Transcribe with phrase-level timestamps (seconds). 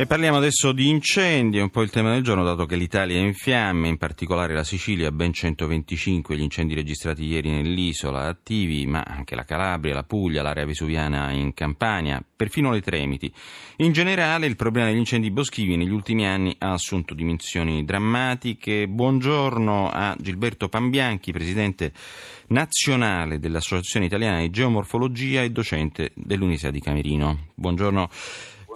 [0.00, 3.16] E parliamo adesso di incendi, è un po' il tema del giorno, dato che l'Italia
[3.16, 8.86] è in fiamme, in particolare la Sicilia, ben 125 gli incendi registrati ieri nell'isola, attivi,
[8.86, 13.28] ma anche la Calabria, la Puglia, l'area vesuviana in Campania, perfino le Tremiti.
[13.78, 18.86] In generale il problema degli incendi boschivi negli ultimi anni ha assunto dimensioni drammatiche.
[18.86, 21.92] Buongiorno a Gilberto Pambianchi, presidente
[22.50, 27.46] nazionale dell'Associazione Italiana di Geomorfologia e docente dell'Università di Camerino.
[27.56, 28.08] Buongiorno.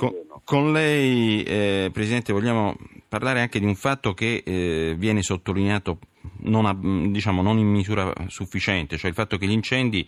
[0.02, 5.98] Con, con lei, eh, Presidente, vogliamo parlare anche di un fatto che eh, viene sottolineato
[6.38, 10.04] non, a, diciamo, non, in misura sufficiente, cioè il fatto che gli incendi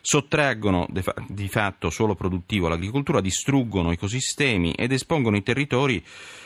[0.00, 0.86] sottraggono
[1.26, 6.00] di fatto suolo produttivo all'agricoltura, distruggono ecosistemi ed espongono i territori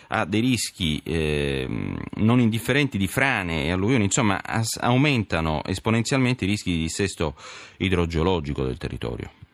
[0.09, 1.69] a dei rischi eh,
[2.15, 7.35] non indifferenti di frane e alluvioni, insomma as- aumentano esponenzialmente i rischi di dissesto
[7.77, 9.45] idrogeologico del territorio.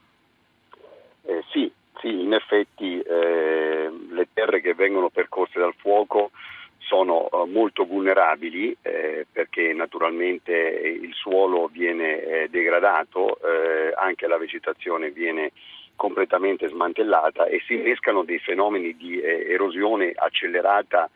[2.32, 6.30] Eh, in effetti eh, le terre che vengono percorse dal fuoco
[6.78, 14.38] sono eh, molto vulnerabili eh, perché naturalmente il suolo viene eh, degradato, eh, anche la
[14.38, 15.52] vegetazione viene
[15.94, 21.08] completamente smantellata e si innescano dei fenomeni di eh, erosione accelerata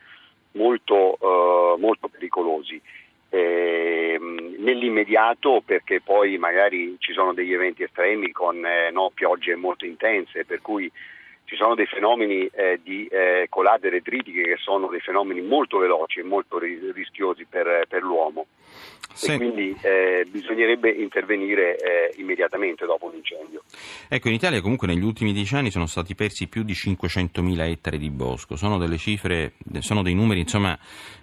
[0.53, 1.19] molto,
[1.78, 2.81] molto pericolosi.
[4.67, 10.45] Nell'immediato perché poi magari ci sono degli eventi estremi con eh, no, piogge molto intense
[10.45, 10.91] per cui
[11.45, 16.19] ci sono dei fenomeni eh, di eh, colate retritiche che sono dei fenomeni molto veloci
[16.19, 18.47] e molto rischiosi per, per l'uomo.
[19.12, 19.33] Sì.
[19.33, 23.62] E quindi eh, bisognerebbe intervenire eh, immediatamente dopo un incendio.
[24.09, 27.98] Ecco, in Italia comunque negli ultimi dieci anni sono stati persi più di 500.000 ettari
[27.98, 30.77] di bosco, sono delle cifre, sono dei numeri insomma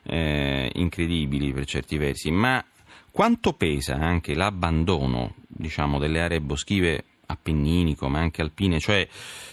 [0.06, 2.64] eh, incredibili per certi versi, ma
[3.13, 9.07] quanto pesa anche l'abbandono diciamo, delle aree boschive appenninico ma anche alpine, cioè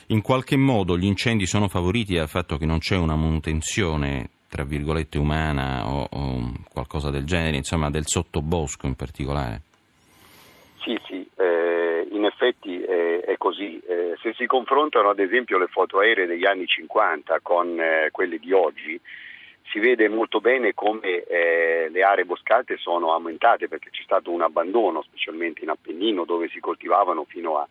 [0.07, 4.65] in qualche modo gli incendi sono favoriti dal fatto che non c'è una manutenzione tra
[4.65, 9.61] virgolette umana o, o qualcosa del genere, insomma del sottobosco in particolare?
[10.83, 13.79] Sì, sì, eh, in effetti eh, è così.
[13.87, 18.39] Eh, se si confrontano ad esempio le foto aeree degli anni 50 con eh, quelle
[18.39, 18.99] di oggi,
[19.71, 24.43] si vede molto bene come eh, le aree boscate sono aumentate perché c'è stato un
[24.43, 27.69] abbandono, specialmente in Appennino, dove si coltivavano fino a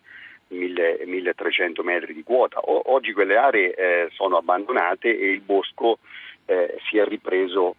[0.48, 2.60] 1000, 1300 metri di quota.
[2.60, 6.00] O, oggi quelle aree eh, sono abbandonate e il bosco
[6.46, 7.76] eh, si è ripreso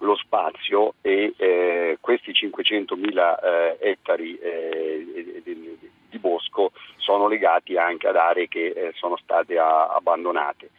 [0.00, 8.16] lo spazio e eh, questi 500.000 eh, ettari eh, di, bosco sono legati anche ad
[8.16, 10.70] aree che sono state a, abbandonate.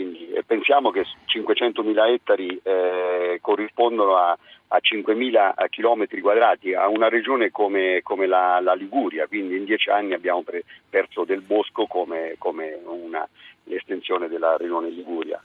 [0.00, 4.30] Quindi eh, pensiamo che 500.000 ettari eh, corrispondono a,
[4.68, 9.90] a 5.000 km quadrati a una regione come, come la, la, Liguria, quindi in dieci
[9.90, 13.28] anni abbiamo pre, perso del bosco come, come una,
[13.64, 15.38] l'estensione della regione Liguria.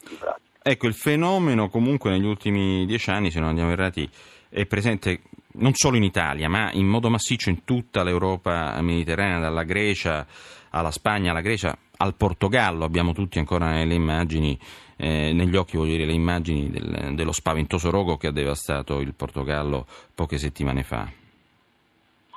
[0.64, 4.10] Ecco, il fenomeno comunque negli ultimi dieci anni, se non andiamo errati,
[4.50, 5.20] è presente
[5.58, 10.26] non solo in Italia, ma in modo massiccio in tutta l'Europa mediterranea, dalla Grecia
[10.70, 12.86] alla Spagna, alla Grecia, al Portogallo.
[12.86, 14.58] Abbiamo tutti ancora nelle immagini,
[14.98, 19.14] eh, negli occhi voglio dire, le immagini del, dello spaventoso rogo che ha devastato il
[19.14, 21.08] Portogallo poche settimane fa.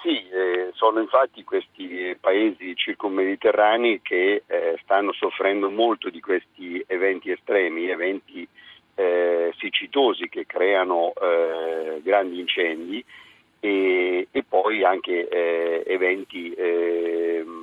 [0.02, 7.30] Sì, eh, sono infatti questi paesi circummediterranei che eh, stanno soffrendo molto di questi eventi
[7.30, 8.46] estremi, eventi
[8.94, 13.04] eh, siccitosi che creano eh, grandi incendi
[13.60, 17.57] e, e poi anche eh, eventi ehm,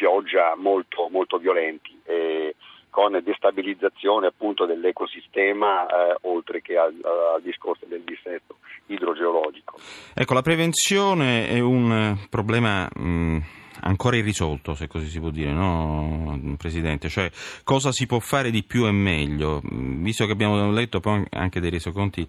[0.00, 2.00] pioggia molto, molto violenti.
[2.04, 2.54] Eh,
[2.88, 8.56] con destabilizzazione appunto dell'ecosistema eh, oltre che al, al, discorso del dissesto
[8.86, 9.78] idrogeologico.
[10.12, 13.38] Ecco, la prevenzione è un problema mh,
[13.82, 17.08] ancora irrisolto, se così si può dire, no, Presidente?
[17.08, 17.30] Cioè,
[17.62, 19.60] cosa si può fare di più e meglio?
[19.62, 22.26] Visto che abbiamo letto poi anche dei resoconti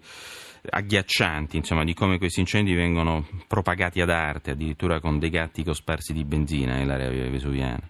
[0.70, 6.12] agghiaccianti, insomma, di come questi incendi vengono propagati ad arte, addirittura con dei gatti cosparsi
[6.12, 7.80] di benzina nell'area vesuviana.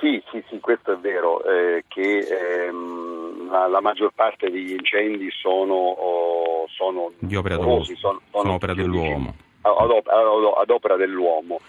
[0.00, 5.30] Sì, sì, sì, questo è vero, eh, che ehm, la, la, maggior parte degli incendi
[5.30, 9.34] sono, oh, sono di opera, dolosi, sono, sono, sono opera dell'uomo.
[9.62, 11.60] Ad, ad, ad opera dell'uomo.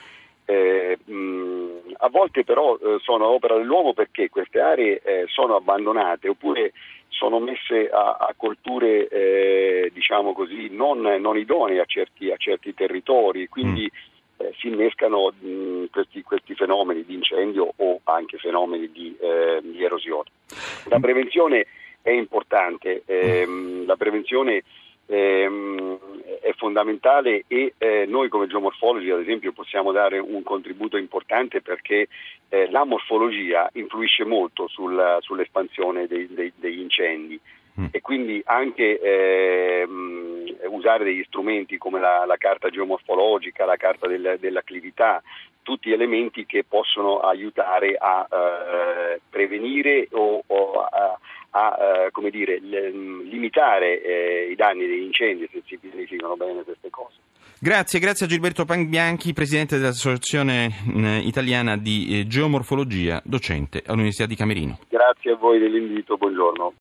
[0.45, 6.29] Eh, mh, a volte però eh, sono opera dell'uomo perché queste aree eh, sono abbandonate
[6.29, 6.73] oppure
[7.17, 12.73] sono messe a, a colture eh, diciamo così, non, non, idonee a certi, a certi
[12.75, 14.45] territori, quindi mm.
[14.45, 19.83] eh, si innescano mh, questi, questi, fenomeni di incendio o anche fenomeni di, eh, di
[19.83, 20.29] erosione.
[20.89, 21.65] La prevenzione
[22.03, 24.63] è importante, ehm, la prevenzione
[25.07, 25.97] ehm,
[26.41, 32.07] è fondamentale e eh, noi come geomorfologi ad esempio possiamo dare un contributo importante perché
[32.49, 37.39] eh, la morfologia influisce molto sul, sull'espansione dei, dei, degli incendi
[37.79, 37.85] mm.
[37.91, 44.37] e quindi anche ehm, usare degli strumenti come la, la, carta geomorfologica, la carta del,
[44.39, 45.21] dell'acclività,
[45.67, 50.41] tutti elementi che possono aiutare a eh, prevenire o
[51.57, 51.75] a,
[52.05, 57.15] eh, dire, limitare eh, i danni degli incendi se si pianificano bene queste cose.
[57.59, 64.35] Grazie, grazie a Gilberto Pangbianchi, presidente dell'Associazione eh, Italiana di eh, Geomorfologia, docente all'Università di
[64.35, 64.77] Camerino.
[64.87, 66.73] Grazie a voi dell'invito, buongiorno.